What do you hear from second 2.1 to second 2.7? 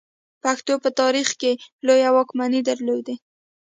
واکمنۍ